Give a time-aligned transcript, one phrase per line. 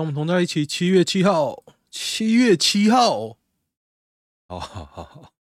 [0.00, 0.64] 跟我们同在一起。
[0.64, 3.36] 七月七号，七月七号，
[4.48, 5.34] 好好好好。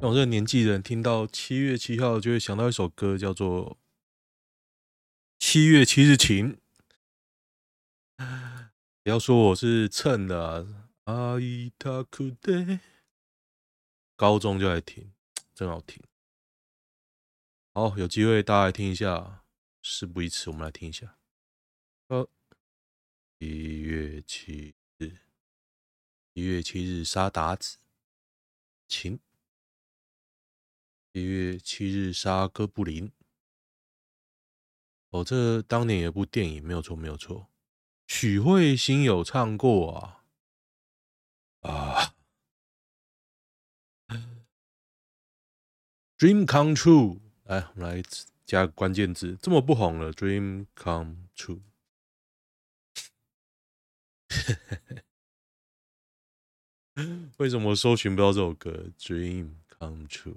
[0.00, 3.72] 像我这个年纪的人，听到七月七号就会想到一首歌，叫做
[5.38, 6.56] 《七月七日晴》。
[9.02, 10.64] 不要说我是蹭的啊，
[11.04, 12.80] 阿伊塔库德，
[14.16, 15.12] 高中就爱听，
[15.54, 16.02] 真好听。
[17.74, 19.42] 好，有机会大家来听一下。
[19.82, 21.18] 事不宜迟，我们来听一下。
[23.44, 25.18] 一，月七日，
[26.32, 27.76] 一月七日杀达子，
[28.88, 29.20] 晴。
[31.12, 33.12] 七月七日杀哥布林。
[35.10, 37.50] 哦，这当年有部电影，没有错，没有错。
[38.06, 40.24] 许慧欣有唱过啊
[41.60, 42.14] 啊
[46.16, 47.20] ，Dream Come True。
[47.44, 48.02] 来，我们来
[48.46, 51.60] 加个关键字，这么不红了，Dream Come True。
[57.38, 60.36] 为什么搜寻不到这首歌？Dream Come True。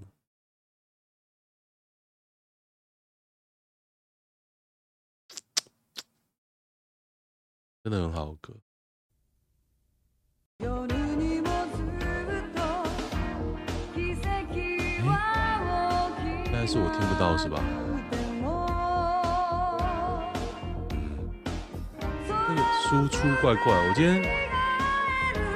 [7.84, 8.53] 真的很好歌，
[10.59, 10.66] 欸，
[16.45, 17.97] 应该是我听不到是吧？
[22.90, 24.24] 输出怪怪，我今天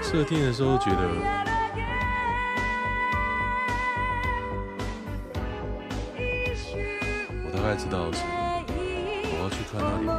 [0.01, 0.97] 设定的时候觉得，
[7.45, 8.19] 我大概知道是，
[9.31, 10.11] 我要去看那里面。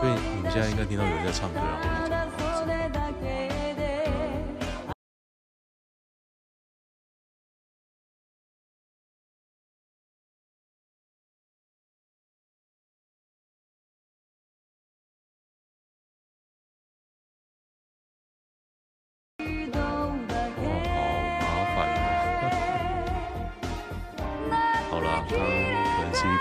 [0.00, 2.19] 所以你们现在应该听到有人在唱歌，然后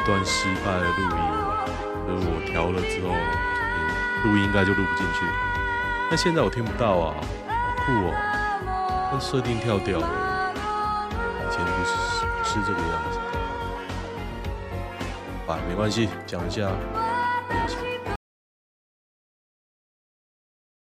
[0.10, 1.22] 段失败的录音，
[2.08, 3.14] 就是我调了之后。
[4.26, 5.24] 录音应该就录不进去，
[6.12, 7.16] 那现在我听不到啊，
[7.48, 8.12] 好酷哦！
[9.14, 10.52] 那设定跳掉了，
[11.14, 11.94] 以前不是
[12.26, 13.20] 不是这个样子。
[15.48, 16.70] 啊，没关系，讲一下。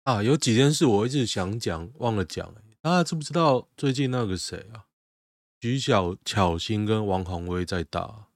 [0.04, 2.54] 啊，有几件事我一直想讲，忘了讲。
[2.80, 4.86] 大家知不知道最近那个谁啊？
[5.60, 8.27] 徐小巧心跟王鸿薇在打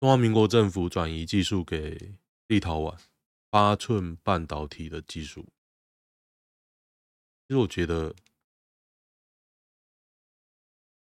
[0.00, 2.14] 中华民国政府转移技术给
[2.48, 2.98] 立陶宛。
[3.52, 5.42] 八寸半导体的技术，
[7.48, 8.14] 其实我觉得，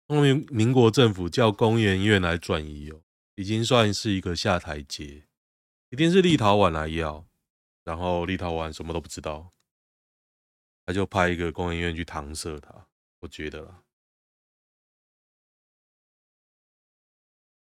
[0.07, 3.03] 中华民国政府叫工研院来转移哦，
[3.35, 5.27] 已经算是一个下台阶。
[5.91, 7.27] 一定是立陶宛来要，
[7.85, 9.53] 然后立陶宛什么都不知道，
[10.87, 12.89] 他就派一个工研院去搪塞他。
[13.21, 13.85] 我觉得啦。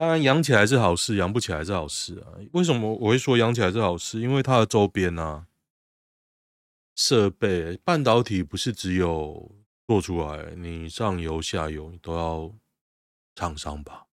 [0.00, 2.32] 当然，养起来是好事，养不起来是好事啊。
[2.54, 4.18] 为什么我会说养起来是好事？
[4.18, 5.46] 因为它的周边啊，
[6.96, 9.54] 设备、半导体不是只有
[9.86, 12.54] 做出来，你上游、下游你都要
[13.34, 14.06] 厂商吧？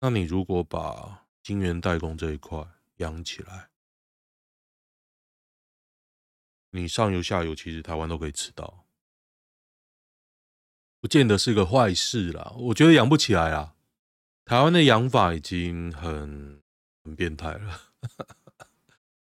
[0.00, 2.66] 那你如果把晶圆代工这一块
[2.96, 3.68] 养起来，
[6.70, 8.86] 你上游、下游其实台湾都可以吃到，
[10.98, 12.54] 不见得是个坏事啦。
[12.56, 13.71] 我觉得养不起来啊。
[14.52, 16.60] 台湾的养法已经很
[17.02, 17.80] 很变态了，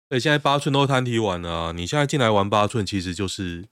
[0.06, 3.66] 对， 现在八寸都摊提完了，啊，你现在进来玩八寸，其实就是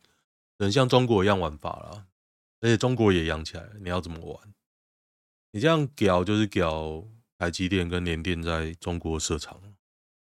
[0.58, 2.06] 很像中国一样玩法了，
[2.62, 4.54] 而且中国也养起来了，你要怎么玩？
[5.50, 7.04] 你这样屌就是屌
[7.36, 9.60] 台积电跟联电在中国设厂，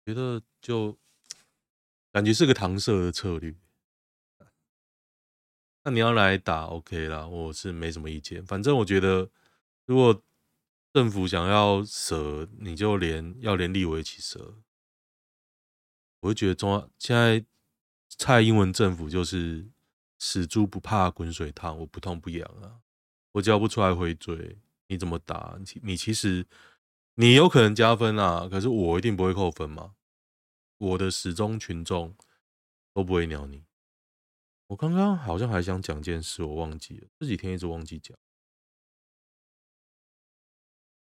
[0.06, 0.97] 觉得就
[2.13, 3.53] 感觉是个搪塞的策略。
[5.84, 9.30] 那你要来打 OK 啦，我是没什么意见，反正我觉得
[9.86, 10.24] 如果。
[10.91, 14.56] 政府想要舍，你就连要连立委一起舍。
[16.21, 17.45] 我会觉得中央现在
[18.09, 19.69] 蔡英文政府就是
[20.18, 22.81] 死猪不怕滚水烫，我不痛不痒啊，
[23.33, 24.57] 我交不出来回嘴，
[24.88, 25.57] 你怎么打？
[25.83, 26.45] 你其实
[27.15, 29.95] 你有可能加分啊，可是我一定不会扣分嘛。
[30.77, 32.15] 我的始终群众
[32.94, 33.63] 都不会鸟你。
[34.68, 38.18] 我刚刚好像还想讲件事，我忘记了，这几天一直忘记讲。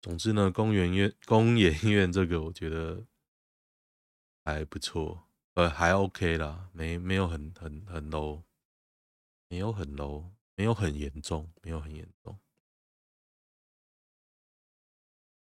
[0.03, 3.05] 总之呢，工研院、工研院这个我觉得
[4.43, 8.43] 还不错，呃，还 OK 啦，没没有很很很 low，
[9.47, 12.37] 没有很 low，没有很严重，没有很严重。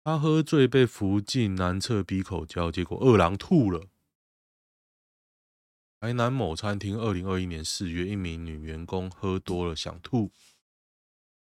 [0.02, 3.88] 他喝醉被扶进男厕逼口交，结果二郎吐了。
[6.00, 10.32] 台南某餐厅，二零二一年四月，一名女员工喝多了想吐，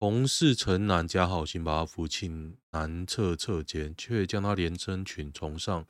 [0.05, 5.83] 同事陈南加好心把她扶进男厕厕间，却将他连身裙从上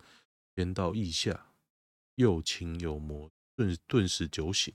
[0.56, 1.48] 掀到腋下，
[2.16, 4.74] 又轻又摸，顿顿时酒醒。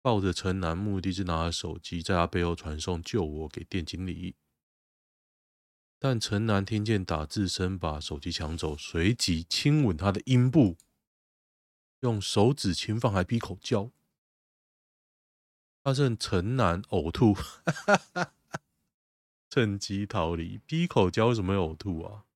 [0.00, 4.36] 抱着陈南，目的是拿着手机在他背后传送“救我”给店经理，
[5.98, 10.78] 但陈南听见打字声，把手机抢走，随即亲吻他的阴部。
[12.00, 13.90] 用手指轻放，还逼口交，
[15.88, 17.34] 他趁陈男呕吐，
[19.48, 20.58] 趁机逃离。
[20.66, 22.26] 逼口交为什么呕吐啊？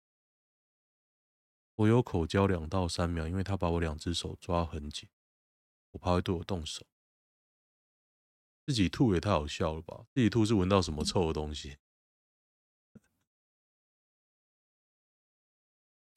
[1.74, 5.06] 我有口交两到三秒，因为他把我两只手抓很紧，
[5.90, 6.86] 我怕会对我动手。
[8.64, 10.06] 自己吐也太好笑了吧？
[10.14, 11.76] 自己吐是闻到什么臭的东西？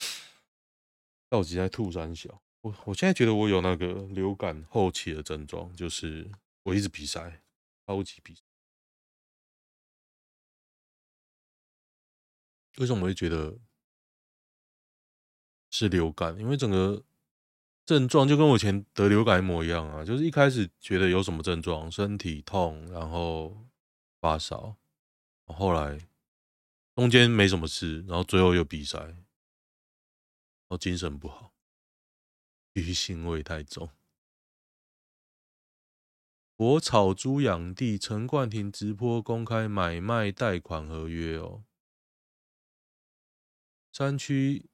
[1.28, 2.40] 到底在吐三小？
[2.62, 6.30] 我我现在觉得我有那个流感后期的症状，就是
[6.66, 7.42] 我一直鼻塞，
[7.86, 8.42] 超级鼻塞。
[12.78, 13.56] 为什么我会觉得
[15.70, 16.36] 是流感？
[16.40, 17.04] 因为整个
[17.84, 23.64] 症状就跟我以前得流感一模一样啊，就是一开始觉得有什么症状，身体痛，然后
[24.20, 24.76] 发烧，
[25.46, 26.00] 后来
[26.96, 29.24] 中间没什么事，然后最后又鼻塞，然
[30.68, 31.54] 后精神不好。
[32.72, 33.88] 鱼腥味太重。
[36.56, 41.64] 我草猪养地，陈冠廷直播公开买卖贷款合约哦。
[43.92, 44.70] 山区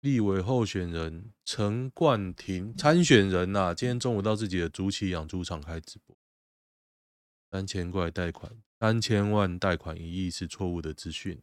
[0.00, 6.16] 立委候选人陈冠廷参选人呐、啊，今天中午到自己的竹崎养猪场开直播。
[7.50, 11.42] 三千块贷款，三千万贷款一亿是错误的资讯。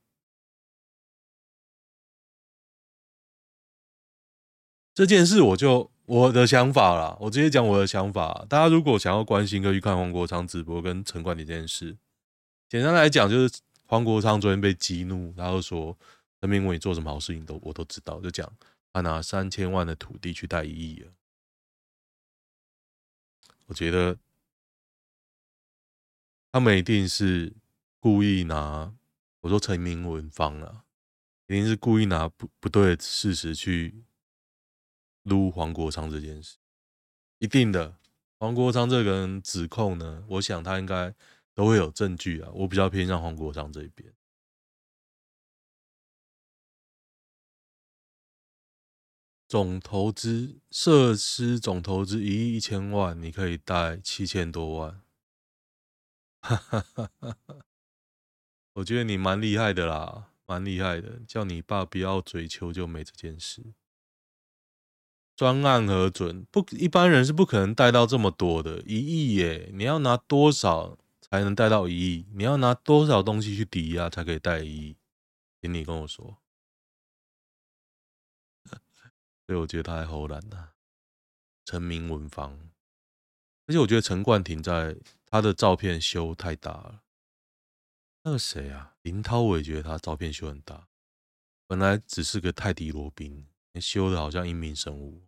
[4.95, 5.92] 这件事我就。
[6.05, 8.45] 我的想法啦，我直接讲我的想法。
[8.49, 11.97] 大家如果想要关心，可以去看黄国昌直播跟陈冠廷这件事。
[12.67, 15.97] 简单来讲，就是黄国昌昨天被激怒，然后说
[16.41, 18.51] 陈明文做什么好事情都我都知道，就讲
[18.91, 21.11] 他拿三千万的土地去贷一亿了。
[23.67, 24.17] 我觉得
[26.51, 27.53] 他们一定是
[28.01, 28.93] 故意拿，
[29.39, 30.83] 我说陈明文方啊，
[31.47, 34.03] 一定是故意拿不不对的事实去。
[35.23, 36.57] 撸黄国昌这件事，
[37.39, 37.97] 一定的。
[38.39, 41.15] 黄国昌这个人指控呢，我想他应该
[41.53, 42.51] 都会有证据啊。
[42.53, 44.13] 我比较偏向黄国昌这一边。
[49.47, 55.01] 总投资设施总投资一亿一千万，你可以贷七千多万。
[56.41, 57.65] 哈哈哈哈哈！
[58.73, 61.21] 我觉得你蛮厉害的啦，蛮厉害的。
[61.27, 63.73] 叫你爸不要追求就没这件事。
[65.35, 69.71] 专案核准不，一般人是不可能贷到这么多的，一亿耶！
[69.73, 72.27] 你要拿多少才能贷到一亿？
[72.33, 74.97] 你要拿多少东西去抵押才可以贷一亿？
[75.59, 76.37] 请你跟我说。
[79.47, 80.69] 所以我觉得他还唬烂的，
[81.65, 82.69] 陈明文房，
[83.65, 84.95] 而且我觉得陈冠廷在
[85.25, 87.01] 他的照片修太大了。
[88.21, 90.87] 那个谁啊，林涛，我也觉得他照片修很大，
[91.65, 93.47] 本来只是个泰迪罗宾。
[93.81, 95.23] 修的好像英明生物，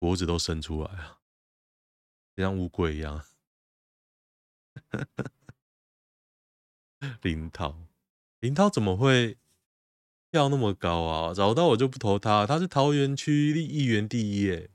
[0.00, 1.20] 脖子都伸出来了，
[2.36, 3.24] 像乌龟一样。
[7.22, 7.76] 林涛，
[8.40, 9.36] 林涛怎么会
[10.30, 11.34] 跳那么高啊？
[11.34, 14.70] 找到我就不投他，他是桃园区议员第一耶。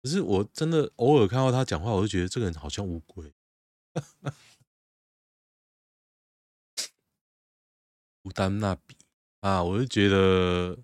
[0.00, 3.34] 可是我真的偶尔看到他讲话，我就觉得这个人好像乌龟。
[8.22, 8.96] 乌丹那比。
[9.40, 10.78] 啊，我就觉得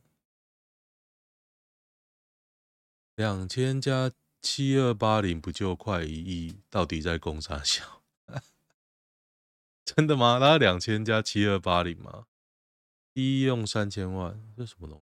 [3.18, 6.60] 两千加七二八零不就快一亿？
[6.70, 8.04] 到底在攻啥小？
[9.84, 10.38] 真的吗？
[10.38, 12.28] 他两千加七二八零吗？
[13.12, 15.02] 第一用三千万，这什么东西？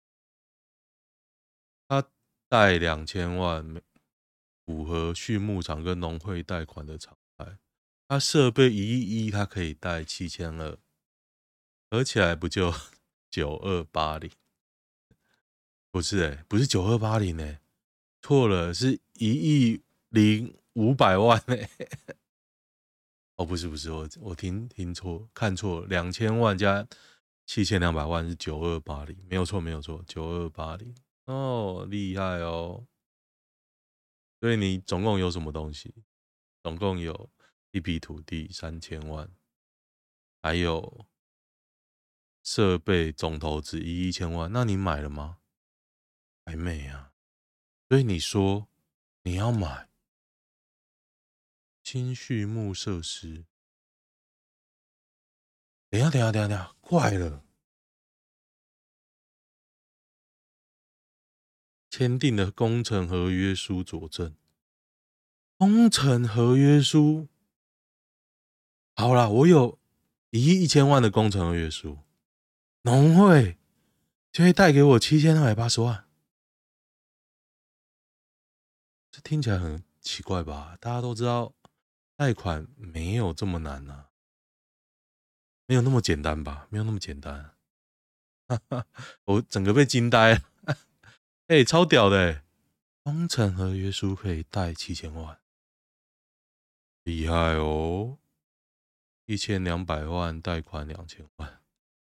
[1.87, 2.09] 他
[2.47, 3.79] 贷两千万，
[4.65, 7.59] 符合畜牧场跟农会贷款的常态。
[8.07, 10.79] 他设备一亿一，他可以贷七千二，
[11.91, 12.73] 合起来不就？
[13.29, 14.31] 九二八零，
[15.91, 17.61] 不是哎、不是九二八零哎，
[18.21, 21.69] 错了，是一亿零五百万诶、
[23.35, 26.87] 哦，不是不是，我我听听错，看错了，两千万加
[27.45, 30.93] 七千两百万是九二八零，没有错没有错，九二八零，
[31.25, 32.85] 哦，厉害哦，
[34.39, 35.93] 所以你总共有什么东西？
[36.63, 37.29] 总共有
[37.71, 39.29] 一笔土地三千万，
[40.41, 41.05] 还有。
[42.41, 45.37] 设备总投资一亿千万，那你买了吗？
[46.45, 47.08] 还没啊。
[47.89, 48.67] 所以你说
[49.23, 49.89] 你要买
[51.83, 53.45] 新畜牧设施？
[55.89, 57.43] 等下，等下，等下，等下，怪了！
[61.89, 64.35] 签订的工程合约书佐证，
[65.57, 67.27] 工程合约书。
[68.95, 69.79] 好啦，我有
[70.29, 71.97] 一亿一千万的工程合约书，
[72.83, 73.57] 农会
[74.31, 76.07] 就会贷给我七千二百八十万。
[79.11, 80.77] 这听起来很奇怪吧？
[80.79, 81.53] 大家都知道，
[82.15, 84.09] 贷款没有这么难呐、啊，
[85.65, 86.67] 没有那么简单吧？
[86.69, 87.55] 没有那么简单。
[89.25, 90.41] 我整个被惊呆了。
[91.47, 92.43] 哎、超屌的！
[93.01, 95.39] 工程合约书可以贷七千万，
[97.03, 98.19] 厉害哦！
[99.25, 101.61] 一千两百万贷款两千万，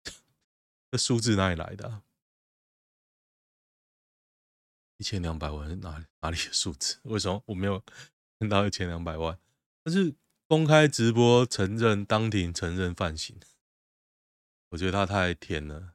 [0.92, 2.02] 这数字哪里来的、
[4.96, 6.98] 一千两百万哪哪里的数字？
[7.04, 7.82] 为什么我没有
[8.38, 9.38] 看到一千两百万？
[9.82, 10.14] 但是
[10.46, 13.38] 公开直播承认当庭承认犯行，
[14.70, 15.94] 我觉得他太甜了，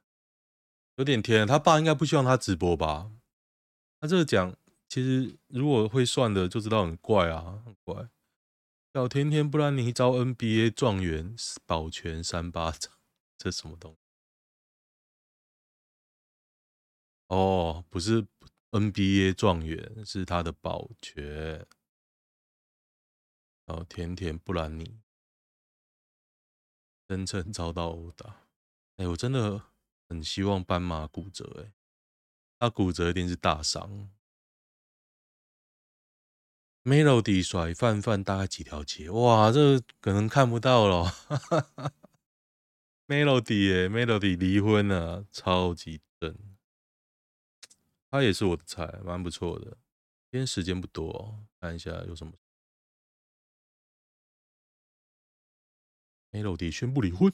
[0.96, 1.46] 有点甜。
[1.46, 3.10] 他爸应该不希望他直播吧？
[4.00, 4.56] 他这个讲，
[4.88, 8.08] 其实如果会算的就知道很怪啊，很怪。
[8.92, 12.92] 小甜甜布兰妮招 NBA 状元保全三巴掌，
[13.38, 13.98] 这什么东西？
[17.28, 18.26] 哦，不是
[18.70, 21.66] NBA 状元，是他的保全。
[23.66, 25.00] 小甜甜布兰妮
[27.08, 28.48] 声称遭到殴打。
[28.96, 29.62] 哎，我真的
[30.08, 31.72] 很希望斑马骨折，哎。
[32.58, 34.10] 他骨折一定是大伤。
[36.82, 39.08] Melody 甩饭饭大概几条街？
[39.10, 41.06] 哇，这可能看不到了。
[43.06, 46.49] Melody 耶，Melody 离婚了，超级正。
[48.10, 49.78] 他也是我的菜，蛮不错的。
[50.30, 52.32] 今天时间不多，看一下有什么。
[56.32, 57.32] Melody 宣布离婚。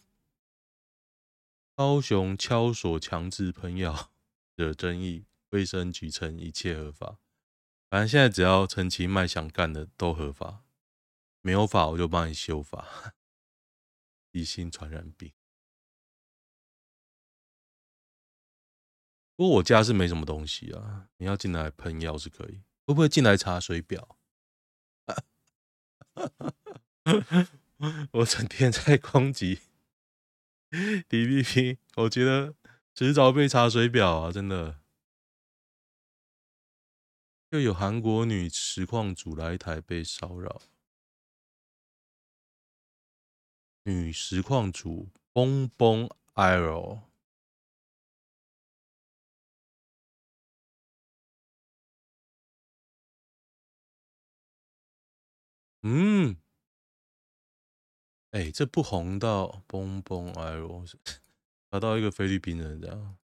[1.74, 4.12] 高雄敲锁强制喷药。
[4.54, 7.18] 惹争议，卫生局称一切合法。
[7.90, 10.64] 反正现在只要陈其迈想干的都合法，
[11.42, 13.14] 没有法我就帮你修法。
[14.32, 15.32] 急性传染病。
[19.36, 22.62] 不过我家是没什么东西啊，你要进来喷药是可以。
[22.86, 24.16] 会不会进来查水表？
[28.12, 29.60] 我整天在攻击
[30.70, 32.54] DPP，我觉得。
[32.98, 34.32] 迟早被查水表啊！
[34.32, 34.80] 真的，
[37.50, 40.62] 又有韩国女实况主来台被骚扰，
[43.82, 47.02] 女实况主蹦蹦 IRL，
[55.88, 56.36] 嗯，
[58.32, 60.84] 哎、这不红到蹦蹦 IRL。
[61.70, 63.16] 找到一个菲律宾人，这样。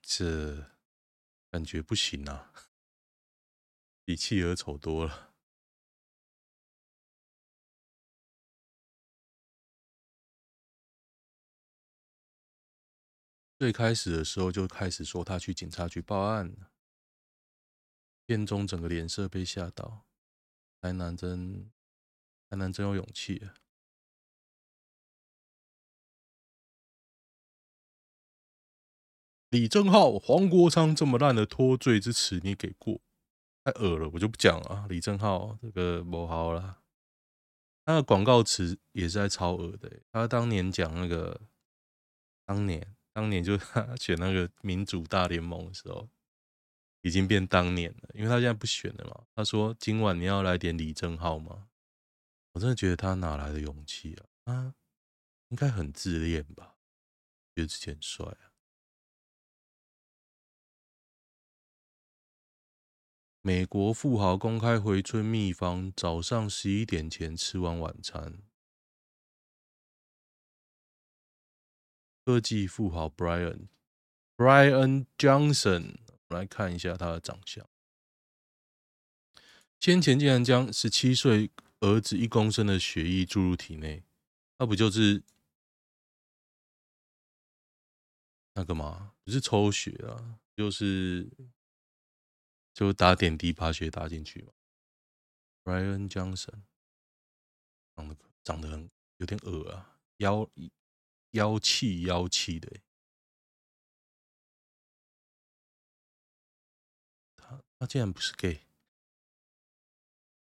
[0.00, 0.72] 这
[1.50, 2.50] 感觉不行啊，
[4.04, 5.31] 比企鹅丑多了。
[13.62, 16.52] 最开始的时候就开始说他去警察局报案。
[18.26, 20.04] 片中整个脸色被吓到，
[20.80, 21.70] 台南真，
[22.50, 23.54] 台南真有勇气啊！
[29.50, 33.00] 李正浩、黄国昌这么烂的脱罪之词，你给过？
[33.62, 34.88] 太恶了，我就不讲了。
[34.88, 36.82] 李正浩这个不好了，
[37.84, 40.00] 他的广告词也是在超恶的。
[40.10, 41.42] 他当年讲那个，
[42.44, 43.58] 当年当年就
[44.00, 46.08] 选那个民主大联盟的时候。
[47.04, 49.26] 已经变当年了，因为他现在不选了嘛。
[49.34, 51.68] 他说：“今晚你要来点李正浩吗？”
[52.54, 54.14] 我真的觉得他哪来的勇气
[54.44, 54.52] 啊？
[54.54, 54.74] 啊
[55.48, 56.76] 应该很自恋吧？
[57.56, 58.54] 觉得自己很帅啊。
[63.40, 68.51] 美国富豪公开回春秘方，早上十一点前吃完晚餐。
[72.24, 73.68] 科技富豪 Brian
[74.36, 75.96] Brian Johnson。
[76.28, 77.68] 来看一下他的长相，
[79.78, 81.50] 先前竟然将十七岁
[81.80, 84.02] 儿子一公升的血液注入体内，
[84.56, 85.22] 那不就是
[88.54, 89.12] 那个吗？
[89.22, 91.30] 不是抽血啊，就是
[92.72, 94.54] 就打点滴把血打进去嘛。
[95.62, 96.62] Brian Johnson
[97.94, 100.48] 长得长得很有点恶啊，腰
[101.32, 102.80] 妖气妖气的。
[107.36, 108.62] 他他竟然不是 gay，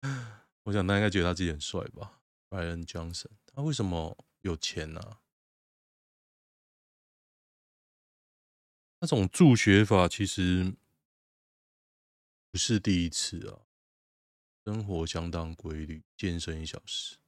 [0.62, 2.20] 我想他应该觉得他自己很帅吧。
[2.48, 5.22] Brian Johnson，他为什么有钱呢、啊？
[9.00, 10.74] 那种助学法其实
[12.50, 13.66] 不是第一次啊。
[14.64, 17.18] 生活相当规律，健身一小时。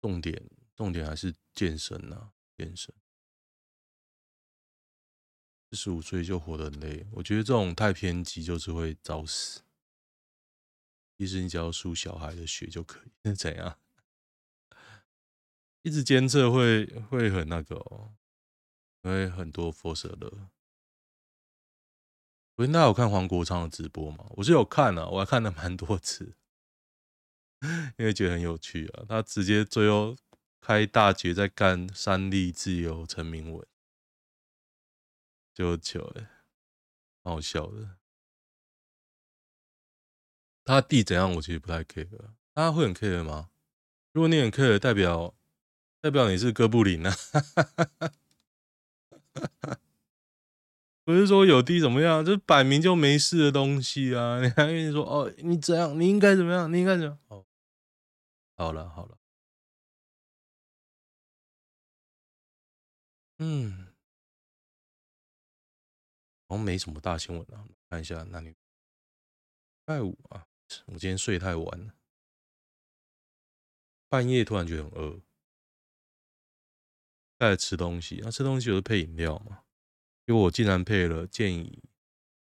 [0.00, 2.94] 重点重点还是健身呐、啊，健身。
[5.70, 9.62] 四十五岁就活得很累，我觉得这种太偏激，就是会早死。
[11.18, 13.76] 其实你只要输小孩的血就可以，那 怎样？
[15.82, 18.14] 一直监测会会很那个哦，
[19.02, 20.48] 因为很多辐射的。
[22.56, 24.26] 所以大家有看黄国昌的直播吗？
[24.36, 26.36] 我是有看啊，我还看了蛮多次，
[27.98, 29.04] 因为觉得很有趣啊。
[29.08, 30.16] 他直接最后
[30.68, 33.66] 开大绝在干三立自由陈明文，
[35.54, 36.28] 就糗哎，
[37.22, 37.96] 蛮好笑的。
[40.66, 41.34] 他弟怎样？
[41.36, 42.06] 我其实不太 care，
[42.54, 43.48] 他会很 care 吗？
[44.12, 45.34] 如果你很 care，代表
[46.02, 47.14] 代表你是哥布林啊。
[51.02, 54.42] 不是说有弟怎么样，就摆明就没事的东西啊！
[54.42, 55.98] 你还跟你说哦，你怎样？
[55.98, 56.70] 你应该怎么样？
[56.70, 57.18] 你应该怎样？
[57.28, 57.46] 哦，
[58.54, 59.17] 好了好了，
[63.38, 63.94] 嗯，
[66.48, 67.64] 好像没什么大新闻啊。
[67.88, 68.54] 看一下那女，
[69.84, 70.46] 拜五啊，
[70.86, 71.94] 我今天睡太晚了，
[74.08, 75.22] 半夜突然觉得很饿，
[77.38, 78.20] 开始吃东西。
[78.22, 79.64] 那、吃东西有是配饮料嘛？
[80.26, 81.82] 因为我竟然配了健怡，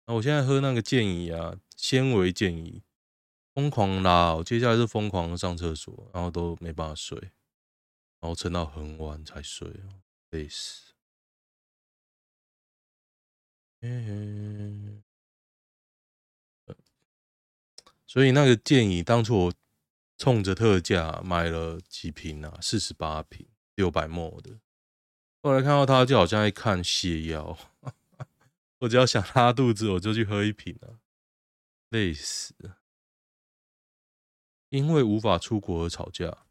[0.07, 2.83] 那我现在喝那个健怡啊，纤维健怡，
[3.53, 7.19] 疯狂拉，我接下来是疯狂上厕所，然后都没办法睡，
[8.21, 9.69] 然后撑到很晚才睡，
[10.49, 10.95] 死。
[13.81, 15.03] 嗯，
[18.07, 19.55] 所以那个建议当初我
[20.17, 24.59] 冲着特价买了几瓶啊，四十八瓶，六百 ml 的。
[25.43, 27.59] 后来看到他，就好像在看泻药。
[28.81, 30.99] 我只要想拉肚子，我就去喝一瓶了，
[31.91, 32.55] 累死。
[34.71, 36.44] 因为无法出国而吵架。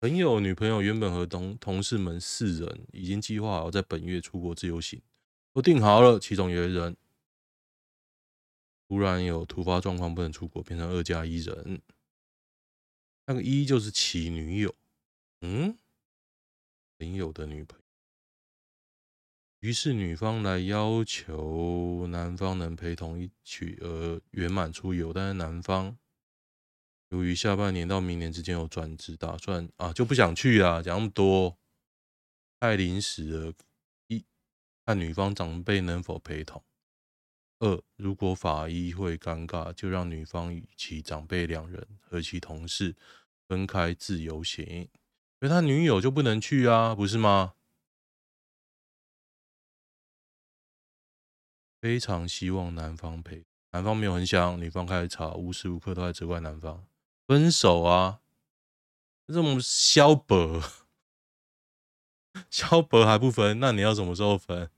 [0.00, 5.02] 朋友女朋友原本和同同事们四人已经计划好在本月出国自由行，
[5.52, 6.18] 都定好了。
[6.18, 6.96] 其中有一人
[8.88, 11.82] 突然有突发状况不能出国，变成二加一人。
[13.26, 14.74] 那个一就是其女友，
[15.42, 15.76] 嗯，
[16.98, 17.84] 朋友的女朋友。
[19.60, 25.98] 于是女方来要求男方能陪同一起而圆满出游，但是男方
[27.10, 31.58] 由于下半年到明年之间有转职打算啊，就不想去啊，讲那么多
[32.58, 33.52] 太临时了。
[34.06, 34.24] 一
[34.86, 36.62] 看女方长辈能否陪同；
[37.58, 42.94] 二如果法医会尴尬，就让女方与其长辈两人和其同事
[43.48, 44.88] 分开自由行，因
[45.40, 47.54] 为他女友就不能去啊，不是吗？
[51.80, 56.86] 非常希望男方陪，男方没有很想，女方开始吵，无时无刻都在责怪男方
[57.30, 58.22] 分手啊！
[59.28, 60.60] 这种消伯，
[62.50, 64.68] 消伯还不分，那你要什么时候分？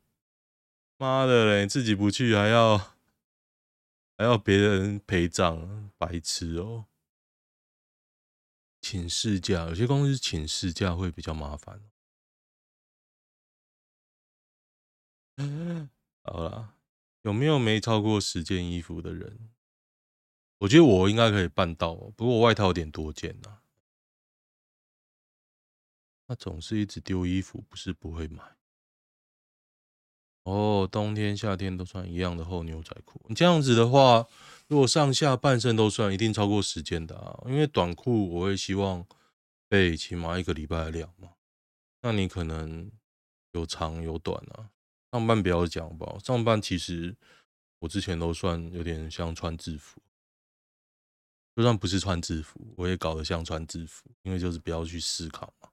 [0.99, 6.85] 妈的嘞，自己不去还要还要别人陪葬，白痴哦！
[8.83, 11.81] 请事假，有些公司请事假会比较麻烦。
[16.23, 16.75] 好了。
[17.23, 19.49] 有没有没超过十件衣服的人？
[20.63, 23.59] 我觉得我应该可以办到，不过外套有点多件呐。
[26.29, 28.41] 他总是一直丢衣服，不是不会买。
[30.45, 33.21] 哦，冬天夏天都穿一样的厚牛仔裤。
[33.29, 34.29] 你这样子的话，
[34.69, 37.43] 如果上下半身都算，一定超过十件的啊。
[37.47, 39.05] 因为短裤我会希望
[39.69, 41.33] 备起码一个礼拜的量嘛。
[42.03, 42.89] 那你可能
[43.51, 44.71] 有长有短啊。
[45.11, 47.17] 上班不要讲吧，上班其实
[47.81, 50.01] 我之前都算有点像穿制服，
[51.55, 55.69] 就算不是穿制服，我也搞得像穿制服，因为就是不要去思考嘛。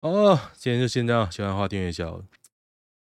[0.00, 2.04] 哦，今天就先这样，喜欢的话订阅一下，